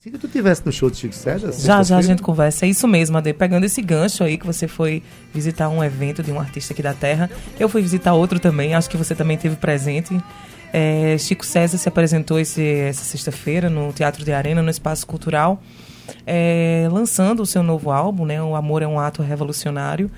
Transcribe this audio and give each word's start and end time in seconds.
Se 0.00 0.12
tu 0.12 0.28
tivesse 0.28 0.64
no 0.64 0.70
show 0.70 0.88
de 0.88 0.96
Chico 0.96 1.12
César, 1.12 1.50
já 1.50 1.82
já 1.82 1.96
a 1.96 2.02
gente 2.02 2.22
conversa. 2.22 2.64
É 2.64 2.68
isso 2.68 2.86
mesmo, 2.86 3.18
Ade. 3.18 3.34
Pegando 3.34 3.64
esse 3.64 3.82
gancho 3.82 4.22
aí 4.22 4.38
que 4.38 4.46
você 4.46 4.68
foi 4.68 5.02
visitar 5.34 5.68
um 5.68 5.82
evento 5.82 6.22
de 6.22 6.30
um 6.30 6.38
artista 6.38 6.72
aqui 6.72 6.80
da 6.80 6.94
Terra, 6.94 7.28
eu 7.58 7.68
fui 7.68 7.82
visitar 7.82 8.12
outro 8.12 8.38
também. 8.38 8.76
Acho 8.76 8.88
que 8.88 8.96
você 8.96 9.12
também 9.12 9.36
teve 9.36 9.56
presente. 9.56 10.16
É, 10.72 11.18
Chico 11.18 11.44
César 11.44 11.78
se 11.78 11.88
apresentou 11.88 12.38
esse, 12.38 12.64
essa 12.64 13.02
sexta-feira 13.02 13.68
no 13.68 13.92
Teatro 13.92 14.24
de 14.24 14.32
Arena, 14.32 14.62
no 14.62 14.70
Espaço 14.70 15.04
Cultural, 15.04 15.60
é, 16.24 16.88
lançando 16.92 17.42
o 17.42 17.46
seu 17.46 17.64
novo 17.64 17.90
álbum, 17.90 18.24
né? 18.24 18.40
O 18.40 18.54
Amor 18.54 18.82
é 18.82 18.86
um 18.86 19.00
Ato 19.00 19.20
Revolucionário. 19.20 20.08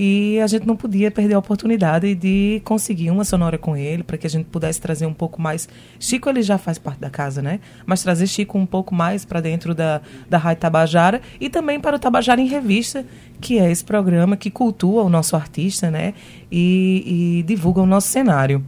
E 0.00 0.38
a 0.38 0.46
gente 0.46 0.64
não 0.64 0.76
podia 0.76 1.10
perder 1.10 1.34
a 1.34 1.40
oportunidade 1.40 2.14
de 2.14 2.62
conseguir 2.64 3.10
uma 3.10 3.24
sonora 3.24 3.58
com 3.58 3.76
ele, 3.76 4.04
para 4.04 4.16
que 4.16 4.28
a 4.28 4.30
gente 4.30 4.44
pudesse 4.44 4.80
trazer 4.80 5.06
um 5.06 5.12
pouco 5.12 5.42
mais. 5.42 5.68
Chico, 5.98 6.28
ele 6.28 6.40
já 6.40 6.56
faz 6.56 6.78
parte 6.78 7.00
da 7.00 7.10
casa, 7.10 7.42
né? 7.42 7.58
Mas 7.84 8.00
trazer 8.00 8.28
Chico 8.28 8.56
um 8.56 8.64
pouco 8.64 8.94
mais 8.94 9.24
para 9.24 9.40
dentro 9.40 9.74
da, 9.74 10.00
da 10.30 10.38
Rádio 10.38 10.60
Tabajara 10.60 11.20
e 11.40 11.50
também 11.50 11.80
para 11.80 11.96
o 11.96 11.98
Tabajara 11.98 12.40
em 12.40 12.46
Revista, 12.46 13.04
que 13.40 13.58
é 13.58 13.72
esse 13.72 13.84
programa 13.84 14.36
que 14.36 14.52
cultua 14.52 15.02
o 15.02 15.08
nosso 15.08 15.34
artista, 15.34 15.90
né? 15.90 16.14
E, 16.48 17.40
e 17.40 17.42
divulga 17.42 17.82
o 17.82 17.86
nosso 17.86 18.06
cenário. 18.06 18.64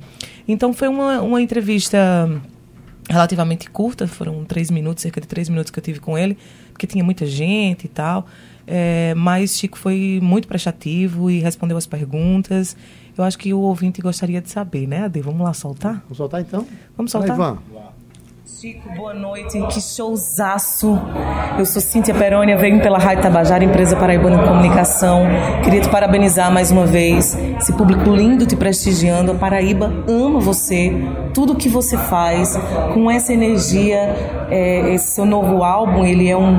Então 0.48 0.73
foi 0.73 0.88
uma, 0.88 1.23
uma 1.23 1.40
entrevista 1.40 2.28
relativamente 3.10 3.69
curta, 3.69 4.06
foram 4.06 4.45
três 4.45 4.70
minutos, 4.70 5.02
cerca 5.02 5.20
de 5.20 5.27
três 5.27 5.48
minutos 5.48 5.70
que 5.70 5.78
eu 5.78 5.82
tive 5.82 6.01
com 6.01 6.16
ele, 6.16 6.38
porque 6.73 6.87
tinha 6.87 7.05
muita 7.05 7.27
gente 7.27 7.84
e 7.84 7.88
tal. 7.88 8.27
É, 8.66 9.14
mas 9.16 9.59
Chico 9.59 9.77
foi 9.77 10.20
muito 10.23 10.46
prestativo 10.46 11.30
e 11.30 11.41
respondeu 11.41 11.77
as 11.77 11.87
perguntas. 11.87 12.77
Eu 13.18 13.24
acho 13.24 13.37
que 13.37 13.52
o 13.52 13.59
ouvinte 13.59 14.01
gostaria 14.01 14.41
de 14.41 14.48
saber, 14.48 14.87
né, 14.87 15.04
Ade? 15.04 15.20
Vamos 15.20 15.41
lá 15.41 15.52
soltar? 15.52 16.01
Vamos 16.04 16.16
soltar 16.16 16.41
então? 16.41 16.66
Vamos 16.96 17.10
soltar? 17.10 17.37
Vai, 17.37 17.51
Ivan. 17.51 17.91
Chico, 18.59 18.90
boa 18.96 19.14
noite. 19.14 19.60
Que 19.68 19.80
showzaço. 19.80 20.98
Eu 21.59 21.64
sou 21.64 21.80
Cíntia 21.80 22.14
Perônia, 22.14 22.56
venho 22.59 22.80
pela 22.82 22.98
Rádio 22.98 23.23
Tabajara, 23.23 23.62
empresa 23.62 23.96
paraibana 23.96 24.38
de 24.38 24.48
comunicação. 24.48 25.23
Queria 25.62 25.80
te 25.80 25.88
parabenizar 25.88 26.52
mais 26.52 26.71
uma 26.71 26.84
vez. 26.84 27.34
Esse 27.59 27.73
público 27.73 28.10
lindo 28.10 28.46
te 28.46 28.56
prestigiando. 28.56 29.32
A 29.32 29.34
Paraíba 29.34 29.93
ama 30.09 30.40
você, 30.40 30.93
tudo 31.32 31.54
que 31.54 31.68
você 31.68 31.96
faz, 31.96 32.59
com 32.93 33.10
essa 33.10 33.32
energia. 33.32 34.16
É, 34.51 34.95
esse 34.95 35.12
seu 35.12 35.24
novo 35.24 35.62
álbum, 35.62 36.04
ele 36.04 36.28
é 36.28 36.37
um. 36.37 36.59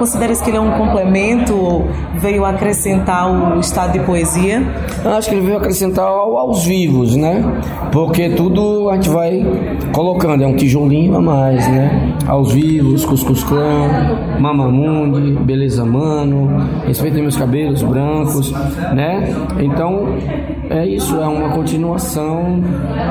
Consideras 0.00 0.40
que 0.40 0.48
ele 0.48 0.56
é 0.56 0.60
um 0.60 0.78
complemento 0.78 1.54
ou 1.54 1.86
veio 2.14 2.42
acrescentar 2.46 3.30
o 3.30 3.60
estado 3.60 3.92
de 3.92 4.00
poesia? 4.00 4.62
Eu 5.04 5.12
acho 5.12 5.28
que 5.28 5.34
ele 5.34 5.44
veio 5.44 5.58
acrescentar 5.58 6.06
aos 6.06 6.64
vivos, 6.64 7.14
né? 7.14 7.44
Porque 7.92 8.30
tudo 8.30 8.88
a 8.88 8.94
gente 8.94 9.10
vai 9.10 9.44
colocando, 9.92 10.42
é 10.42 10.46
um 10.46 10.56
tijolinho 10.56 11.14
a 11.16 11.20
mais, 11.20 11.68
né? 11.68 12.14
Aos 12.26 12.50
vivos, 12.50 13.04
Cuscus 13.04 13.44
Clã, 13.44 13.90
Mamamundi, 14.38 15.32
Beleza 15.32 15.84
Mano, 15.84 16.48
Respeitem 16.86 17.20
Meus 17.20 17.36
Cabelos 17.36 17.82
Brancos, 17.82 18.52
né? 18.94 19.34
Então, 19.58 20.16
é 20.70 20.86
isso, 20.86 21.20
é 21.20 21.26
uma 21.26 21.50
continuação 21.50 22.62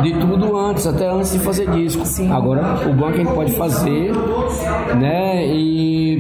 de 0.02 0.14
tudo 0.14 0.58
antes, 0.58 0.88
até 0.88 1.08
antes 1.08 1.34
de 1.34 1.40
fazer 1.40 1.70
disco. 1.70 2.04
Sim. 2.04 2.32
Agora, 2.32 2.80
o 2.90 2.94
bom 2.94 3.10
é 3.10 3.12
que 3.12 3.22
a 3.22 3.24
gente 3.24 3.36
pode 3.36 3.52
fazer, 3.52 4.12
né? 4.98 5.46
E 5.46 6.20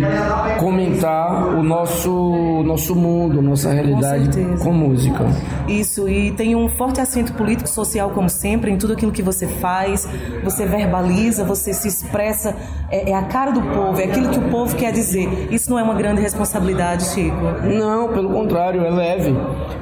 comentar 0.59 1.55
o 1.57 1.63
nosso, 1.63 2.11
o 2.11 2.63
nosso 2.63 2.93
mundo, 2.93 3.41
nossa 3.41 3.71
realidade 3.71 4.33
certeza. 4.33 4.63
com 4.63 4.73
música. 4.73 5.25
Isso, 5.67 6.07
e 6.09 6.31
tem 6.31 6.55
um 6.55 6.67
forte 6.67 6.99
acento 6.99 7.33
político-social, 7.33 8.09
como 8.11 8.29
sempre, 8.29 8.69
em 8.69 8.77
tudo 8.77 8.93
aquilo 8.93 9.11
que 9.11 9.23
você 9.23 9.47
faz. 9.47 10.07
Você 10.43 10.65
verbaliza, 10.65 11.45
você 11.45 11.73
se 11.73 11.87
expressa, 11.87 12.55
é, 12.91 13.11
é 13.11 13.15
a 13.15 13.23
cara 13.23 13.51
do 13.51 13.61
povo, 13.61 13.99
é 13.99 14.03
aquilo 14.03 14.29
que 14.29 14.39
o 14.39 14.49
povo 14.49 14.75
quer 14.75 14.91
dizer. 14.91 15.47
Isso 15.49 15.69
não 15.69 15.79
é 15.79 15.83
uma 15.83 15.95
grande 15.95 16.21
responsabilidade, 16.21 17.05
Chico? 17.05 17.37
Não, 17.63 18.09
pelo 18.09 18.29
contrário, 18.29 18.83
é 18.83 18.89
leve, 18.89 19.33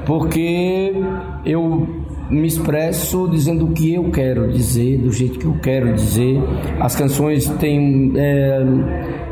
porque 0.06 0.94
eu 1.44 1.88
me 2.30 2.48
expresso 2.48 3.28
dizendo 3.30 3.66
o 3.66 3.72
que 3.72 3.94
eu 3.94 4.12
quero 4.12 4.52
dizer, 4.52 4.98
do 4.98 5.12
jeito 5.12 5.40
que 5.40 5.46
eu 5.46 5.58
quero 5.62 5.94
dizer. 5.94 6.42
As 6.80 6.96
canções 6.96 7.48
têm. 7.60 8.14
é, 8.16 9.27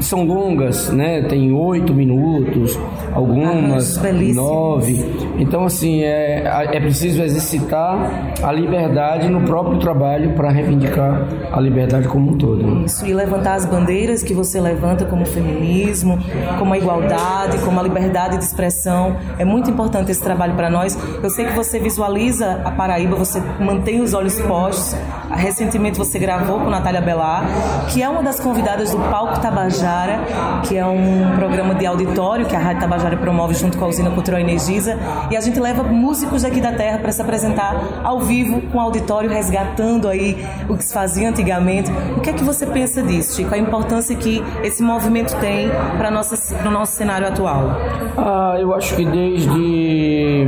são 0.00 0.24
longas, 0.24 0.90
né? 0.90 1.22
Tem 1.22 1.52
oito 1.52 1.94
minutos, 1.94 2.78
algumas 3.12 4.00
nove. 4.34 5.04
Então, 5.38 5.64
assim, 5.64 6.02
é, 6.02 6.42
é 6.72 6.80
preciso 6.80 7.22
exercitar 7.22 8.34
a 8.42 8.52
liberdade 8.52 9.28
no 9.28 9.42
próprio 9.42 9.78
trabalho 9.78 10.32
para 10.34 10.50
reivindicar 10.50 11.26
a 11.52 11.60
liberdade 11.60 12.08
como 12.08 12.30
um 12.32 12.36
todo. 12.36 12.62
né? 12.62 12.84
Isso, 12.86 13.06
e 13.06 13.14
levantar 13.14 13.54
as 13.54 13.64
bandeiras 13.64 14.22
que 14.22 14.34
você 14.34 14.60
levanta 14.60 15.04
como 15.04 15.24
feminismo, 15.26 16.18
como 16.58 16.74
a 16.74 16.78
igualdade, 16.78 17.58
como 17.58 17.80
a 17.80 17.82
liberdade 17.82 18.38
de 18.38 18.44
expressão. 18.44 19.16
É 19.38 19.44
muito 19.44 19.70
importante 19.70 20.10
esse 20.10 20.22
trabalho 20.22 20.54
para 20.54 20.70
nós. 20.70 20.98
Eu 21.22 21.30
sei 21.30 21.46
que 21.46 21.52
você 21.52 21.78
visualiza 21.78 22.60
a 22.64 22.70
Paraíba, 22.70 23.16
você 23.16 23.42
mantém 23.60 24.00
os 24.00 24.14
olhos 24.14 24.38
postos. 24.40 24.96
Recentemente 25.30 25.96
você 25.98 26.18
gravou 26.18 26.58
com 26.60 26.70
Natália 26.70 27.00
Belar, 27.00 27.44
que 27.92 28.02
é 28.02 28.08
uma 28.08 28.22
das 28.22 28.40
convidadas 28.40 28.90
do 28.90 28.98
Palco 29.20 29.38
Tabajara, 29.38 30.20
que 30.66 30.78
é 30.78 30.86
um 30.86 31.36
programa 31.36 31.74
de 31.74 31.84
auditório 31.84 32.46
que 32.46 32.56
a 32.56 32.58
Rádio 32.58 32.80
Tabajara 32.80 33.18
promove 33.18 33.52
junto 33.52 33.76
com 33.76 33.84
a 33.84 33.88
Usina 33.88 34.10
Cultural 34.10 34.40
Energisa. 34.40 34.98
E 35.30 35.36
a 35.36 35.40
gente 35.42 35.60
leva 35.60 35.82
músicos 35.82 36.40
daqui 36.40 36.58
da 36.58 36.72
terra 36.72 36.96
para 36.96 37.12
se 37.12 37.20
apresentar 37.20 38.00
ao 38.02 38.20
vivo 38.20 38.62
com 38.72 38.78
o 38.78 38.80
auditório, 38.80 39.28
resgatando 39.28 40.08
aí 40.08 40.42
o 40.70 40.74
que 40.74 40.82
se 40.82 40.94
fazia 40.94 41.28
antigamente. 41.28 41.90
O 42.16 42.22
que 42.22 42.30
é 42.30 42.32
que 42.32 42.42
você 42.42 42.64
pensa 42.64 43.02
disso, 43.02 43.36
Chico? 43.36 43.54
A 43.54 43.58
importância 43.58 44.16
que 44.16 44.42
esse 44.62 44.82
movimento 44.82 45.36
tem 45.36 45.68
para 45.98 46.08
o 46.08 46.70
nosso 46.70 46.96
cenário 46.96 47.28
atual? 47.28 47.76
Ah, 48.16 48.56
eu 48.58 48.74
acho 48.74 48.96
que 48.96 49.04
desde 49.04 50.46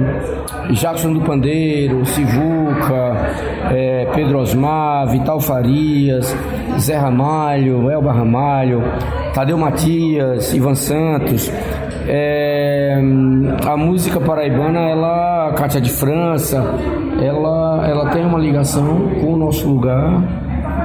Jackson 0.70 1.12
do 1.12 1.20
Pandeiro, 1.20 2.06
Sivuca, 2.06 3.34
eh, 3.70 4.08
Pedro 4.14 4.38
Osmar, 4.40 5.08
Vital 5.08 5.40
Farias, 5.40 6.34
Zé 6.78 6.96
Ramalho, 6.96 7.90
Elba 7.90 8.12
Ramalho, 8.12 8.82
Tadeu 9.34 9.56
Matias, 9.58 10.52
Ivan 10.54 10.74
Santos. 10.74 11.50
eh, 12.08 13.00
a 13.66 13.76
música 13.76 14.20
paraibana, 14.20 14.80
ela, 14.80 15.52
Cátia 15.56 15.80
de 15.80 15.90
França, 15.90 16.64
ela, 17.22 17.86
ela 17.88 18.10
tem 18.10 18.24
uma 18.24 18.38
ligação 18.38 19.08
com 19.20 19.34
o 19.34 19.36
nosso 19.36 19.68
lugar 19.68 20.22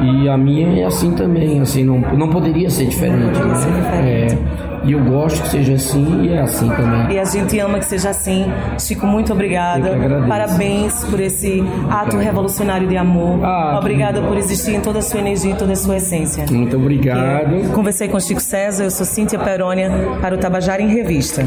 e 0.01 0.29
a 0.29 0.38
minha 0.38 0.81
é 0.81 0.85
assim 0.85 1.11
também, 1.11 1.59
assim, 1.59 1.83
não, 1.83 1.99
não 1.99 2.29
poderia 2.29 2.69
ser 2.69 2.85
diferente. 2.85 3.39
né? 3.39 4.27
É, 4.27 4.38
e 4.87 4.91
eu 4.93 5.03
gosto 5.03 5.41
que 5.43 5.49
seja 5.49 5.73
assim 5.73 6.23
e 6.23 6.29
é 6.29 6.41
assim 6.41 6.69
também. 6.69 7.15
E 7.15 7.19
a 7.19 7.25
gente 7.25 7.59
ama 7.59 7.77
que 7.79 7.85
seja 7.85 8.09
assim. 8.09 8.45
Chico, 8.79 9.05
muito 9.05 9.33
obrigada. 9.33 9.91
Parabéns 10.27 11.03
por 11.05 11.19
esse 11.19 11.61
ato 11.89 12.17
revolucionário 12.17 12.87
de 12.87 12.95
amor. 12.97 13.43
Ah, 13.43 13.77
Obrigada 13.79 14.21
por 14.21 14.37
existir 14.37 14.75
em 14.75 14.81
toda 14.81 14.99
a 14.99 15.01
sua 15.01 15.19
energia 15.19 15.51
e 15.51 15.55
toda 15.55 15.73
a 15.73 15.75
sua 15.75 15.97
essência. 15.97 16.45
Muito 16.49 16.77
obrigado. 16.77 17.71
Conversei 17.73 18.07
com 18.07 18.19
Chico 18.19 18.39
César, 18.41 18.85
eu 18.85 18.91
sou 18.91 19.05
Cíntia 19.05 19.37
Perônia 19.37 19.91
para 20.21 20.33
o 20.35 20.37
Tabajara 20.37 20.81
em 20.81 20.87
Revista. 20.87 21.43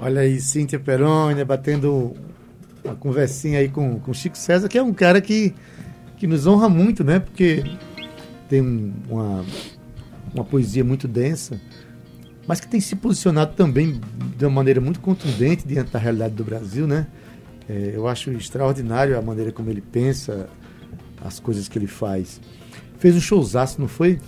Olha 0.00 0.20
aí, 0.20 0.40
Cíntia 0.40 0.78
Perônia 0.78 1.44
batendo 1.44 2.12
uma 2.84 2.94
conversinha 2.94 3.58
aí 3.58 3.68
com 3.68 3.98
com 3.98 4.12
Chico 4.12 4.36
César, 4.38 4.68
que 4.68 4.78
é 4.78 4.82
um 4.82 4.92
cara 4.92 5.20
que, 5.20 5.54
que 6.16 6.26
nos 6.26 6.46
honra 6.46 6.68
muito, 6.68 7.02
né? 7.02 7.18
Porque 7.18 7.64
tem 8.48 8.60
um- 8.60 8.92
uma, 9.08 9.44
uma 10.36 10.44
poesia 10.44 10.84
muito 10.84 11.08
densa, 11.08 11.60
mas 12.46 12.60
que 12.60 12.68
tem 12.68 12.80
se 12.80 12.94
posicionado 12.94 13.54
também 13.54 14.00
de 14.36 14.44
uma 14.44 14.50
maneira 14.50 14.80
muito 14.80 15.00
contundente 15.00 15.66
diante 15.66 15.90
da 15.90 15.98
realidade 15.98 16.34
do 16.34 16.44
Brasil, 16.44 16.86
né? 16.86 17.06
É, 17.68 17.92
eu 17.94 18.06
acho 18.06 18.30
extraordinário 18.30 19.18
a 19.18 19.22
maneira 19.22 19.50
como 19.50 19.68
ele 19.68 19.80
pensa, 19.80 20.48
as 21.24 21.40
coisas 21.40 21.66
que 21.66 21.78
ele 21.78 21.88
faz. 21.88 22.40
Fez 22.98 23.16
um 23.16 23.20
showzaço, 23.20 23.80
não 23.80 23.88
foi? 23.88 24.20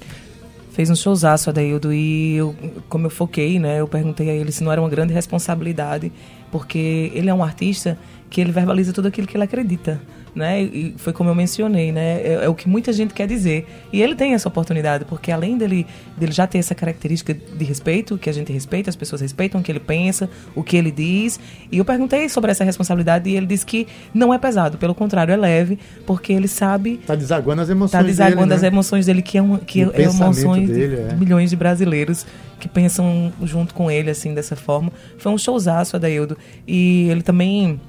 Fez 0.73 0.91
um 0.91 0.97
showzaço, 0.97 1.51
Adaildo, 1.51 1.93
e 1.93 2.37
eu, 2.37 2.55
como 2.89 3.07
eu 3.07 3.11
foquei, 3.11 3.59
né, 3.59 3.81
eu 3.81 3.89
perguntei 3.89 4.31
a 4.31 4.35
ele 4.35 4.53
se 4.53 4.63
não 4.63 4.71
era 4.71 4.81
uma 4.81 4.89
grande 4.89 5.13
responsabilidade, 5.13 6.13
porque 6.53 7.11
ele 7.15 7.29
é 7.29 7.35
um 7.35 7.43
artista 7.43 7.99
que 8.31 8.41
ele 8.41 8.53
verbaliza 8.53 8.93
tudo 8.93 9.09
aquilo 9.09 9.27
que 9.27 9.37
ele 9.37 9.45
acredita, 9.45 10.01
né, 10.39 10.63
e 10.63 10.95
foi 10.97 11.13
como 11.13 11.29
eu 11.29 11.35
mencionei, 11.35 11.93
né, 11.93 12.21
é, 12.23 12.45
é 12.45 12.49
o 12.49 12.55
que 12.55 12.69
muita 12.69 12.93
gente 12.93 13.13
quer 13.13 13.27
dizer, 13.27 13.67
e 13.93 14.01
ele 14.01 14.15
tem 14.15 14.33
essa 14.33 14.49
oportunidade, 14.49 15.05
porque 15.05 15.31
além 15.33 15.59
dele, 15.59 15.87
dele 16.17 16.33
já 16.33 16.47
ter 16.47 16.59
essa 16.59 16.75
característica 16.75 17.35
de 17.35 17.65
respeito, 17.65 18.17
que 18.17 18.31
a 18.31 18.33
gente 18.33 18.53
respeita, 18.53 18.89
as 18.89 18.97
pessoas 18.97 19.21
respeitam 19.21 19.61
o 19.61 19.65
que 19.65 19.71
ele 19.71 19.81
pensa, 19.81 20.31
o 20.55 20.63
que 20.63 20.77
ele 20.77 20.91
diz, 20.91 21.39
e 21.71 21.79
eu 21.79 21.85
perguntei 21.85 22.29
sobre 22.29 22.51
essa 22.51 22.65
responsabilidade, 22.65 23.29
e 23.29 23.37
ele 23.37 23.47
disse 23.47 23.67
que 23.67 23.87
não 24.15 24.33
é 24.33 24.39
pesado, 24.39 24.79
pelo 24.79 24.95
contrário, 24.95 25.33
é 25.33 25.37
leve, 25.37 25.79
porque 26.07 26.33
ele 26.33 26.49
sabe 26.49 27.01
Tá 27.07 27.15
desaguando 27.15 27.63
as 27.63 27.69
emoções 27.69 27.91
Tá 27.91 28.03
desaguando 28.03 28.43
dele, 28.43 28.55
as 28.55 28.63
né? 28.63 28.69
emoções 28.69 29.07
dele, 29.07 29.23
que 29.23 29.37
é, 29.37 29.43
uma, 29.43 29.59
que 29.59 29.85
O 29.85 29.93
é 29.93 30.03
emoções 30.03 30.69
dele, 30.69 30.97
de 30.97 31.03
é. 31.03 31.17
milhões 31.17 31.51
de 31.51 31.57
brasileiros 31.57 32.25
que 32.59 32.69
pensam 32.69 33.33
junto 33.43 33.73
com 33.75 33.91
ele, 33.91 34.11
assim, 34.11 34.35
dessa 34.35 34.57
forma. 34.57 34.93
Foi 35.17 35.33
um 35.33 35.39
showzaço, 35.39 35.97
Adaildo. 35.97 36.37
E 36.67 37.09
ele 37.09 37.23
também, 37.23 37.81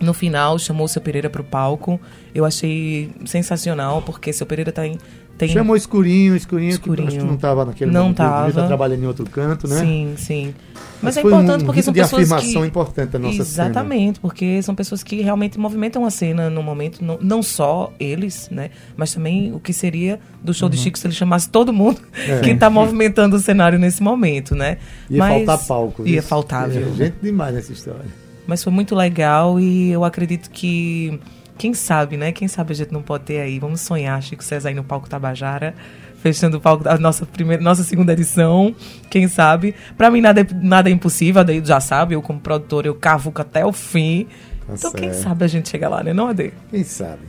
no 0.00 0.12
final, 0.14 0.58
chamou 0.58 0.84
o 0.84 0.88
seu 0.88 1.00
Pereira 1.02 1.30
pro 1.30 1.44
palco. 1.44 2.00
Eu 2.34 2.44
achei 2.44 3.10
sensacional, 3.24 4.02
porque 4.02 4.32
seu 4.32 4.46
Pereira 4.46 4.70
tá 4.72 4.86
em 4.86 4.98
Tem... 5.38 5.48
Chamou 5.50 5.76
escurinho, 5.76 6.34
escurinho, 6.34 6.70
escurinho. 6.70 7.08
Que, 7.10 7.18
não 7.18 7.34
estava 7.34 7.64
naquele 7.66 7.90
não 7.90 8.04
momento. 8.04 8.18
Não 8.22 8.48
estava. 8.48 8.66
trabalhando 8.66 9.02
em 9.02 9.06
outro 9.06 9.28
canto, 9.28 9.68
né? 9.68 9.80
Sim, 9.80 10.14
sim. 10.16 10.54
Mas, 11.02 11.14
Mas 11.14 11.16
é 11.18 11.20
importante 11.20 11.62
um 11.62 11.66
porque 11.66 11.82
são 11.82 11.92
de 11.92 12.00
pessoas 12.00 12.32
afirmação 12.32 12.62
que... 12.62 12.68
importante 12.68 13.10
da 13.10 13.18
nossa 13.18 13.42
Exatamente, 13.42 14.14
cena. 14.14 14.18
porque 14.22 14.62
são 14.62 14.74
pessoas 14.74 15.02
que 15.02 15.20
realmente 15.20 15.58
movimentam 15.58 16.06
a 16.06 16.10
cena 16.10 16.48
no 16.48 16.62
momento, 16.62 17.04
não, 17.04 17.18
não 17.20 17.42
só 17.42 17.92
eles, 18.00 18.48
né? 18.50 18.70
Mas 18.96 19.12
também 19.12 19.52
o 19.52 19.60
que 19.60 19.74
seria 19.74 20.18
do 20.42 20.54
show 20.54 20.68
Uhum. 20.68 20.70
de 20.70 20.78
Chico 20.78 20.98
se 20.98 21.06
ele 21.06 21.12
chamasse 21.14 21.50
todo 21.50 21.70
mundo 21.70 22.00
É. 22.26 22.40
que 22.40 22.48
está 22.50 22.70
movimentando 22.70 23.36
o 23.36 23.38
cenário 23.38 23.78
nesse 23.78 24.02
momento, 24.02 24.54
né? 24.54 24.78
Ia 25.10 25.18
Mas... 25.18 25.44
faltar 25.44 25.66
palco. 25.66 26.06
Ia 26.08 26.18
isso. 26.20 26.28
faltar, 26.28 26.66
viu? 26.70 26.94
gente 26.94 27.16
demais 27.22 27.54
nessa 27.54 27.72
história. 27.72 28.25
Mas 28.46 28.62
foi 28.62 28.72
muito 28.72 28.94
legal 28.94 29.58
e 29.58 29.90
eu 29.90 30.04
acredito 30.04 30.50
que, 30.50 31.18
quem 31.58 31.74
sabe, 31.74 32.16
né? 32.16 32.32
Quem 32.32 32.46
sabe 32.48 32.72
a 32.72 32.76
gente 32.76 32.92
não 32.92 33.02
pode 33.02 33.24
ter 33.24 33.40
aí. 33.40 33.58
Vamos 33.58 33.80
sonhar, 33.80 34.22
Chico 34.22 34.44
César 34.44 34.68
aí 34.68 34.74
no 34.74 34.84
palco 34.84 35.08
Tabajara, 35.08 35.74
fechando 36.18 36.58
o 36.58 36.60
palco 36.60 36.84
da 36.84 36.96
nossa, 36.98 37.26
primeira, 37.26 37.62
nossa 37.62 37.82
segunda 37.82 38.12
edição. 38.12 38.74
Quem 39.10 39.26
sabe? 39.26 39.74
Pra 39.96 40.10
mim 40.10 40.20
nada 40.20 40.40
é, 40.42 40.46
nada 40.62 40.88
é 40.88 40.92
impossível, 40.92 41.42
daí 41.42 41.62
já 41.64 41.80
sabe, 41.80 42.14
eu 42.14 42.22
como 42.22 42.40
produtor, 42.40 42.86
eu 42.86 42.94
cavuco 42.94 43.40
até 43.40 43.64
o 43.64 43.72
fim. 43.72 44.26
Tá 44.66 44.74
então 44.74 44.92
quem 44.92 45.12
certo. 45.12 45.24
sabe 45.24 45.44
a 45.44 45.48
gente 45.48 45.68
chega 45.68 45.88
lá, 45.88 46.02
né, 46.02 46.12
não, 46.12 46.28
Ade? 46.28 46.52
Quem 46.70 46.84
sabe? 46.84 47.26